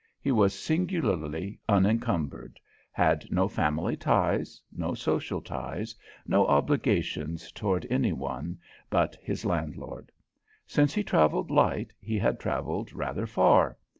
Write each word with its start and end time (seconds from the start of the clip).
He 0.19 0.31
was 0.31 0.57
singularly 0.57 1.59
unencumbered; 1.69 2.59
had 2.91 3.31
no 3.31 3.47
family 3.47 3.95
duties, 3.95 4.59
no 4.75 4.95
social 4.95 5.41
ties, 5.41 5.93
no 6.25 6.47
obligations 6.47 7.51
toward 7.51 7.85
any 7.87 8.11
one 8.11 8.57
but 8.89 9.15
his 9.21 9.45
landlord. 9.45 10.11
Since 10.65 10.95
he 10.95 11.03
travelled 11.03 11.51
light, 11.51 11.93
he 11.99 12.17
had 12.17 12.39
travelled 12.39 12.93
rather 12.93 13.27
far. 13.27 13.77